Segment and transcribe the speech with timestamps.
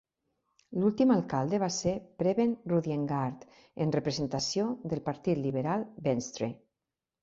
[0.83, 1.93] L'últim alcalde va ser
[2.23, 3.47] Preben Rudiengaard,
[3.87, 6.55] en representació del partit liberal Venstre.